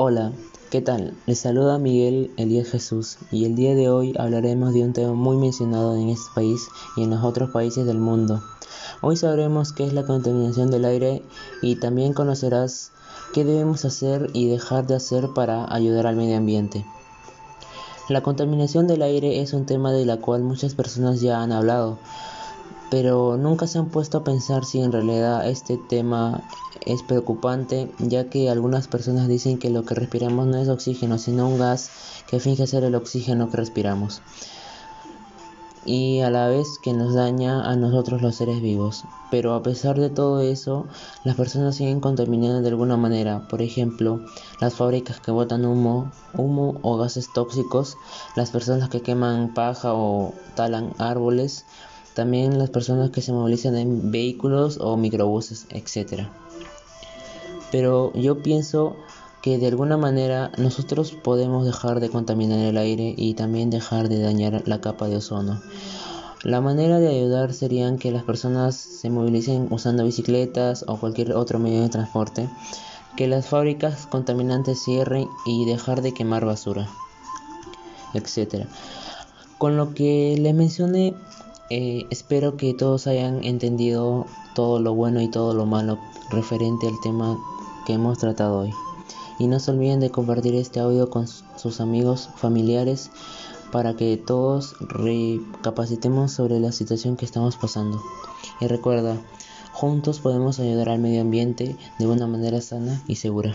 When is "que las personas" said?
67.98-68.76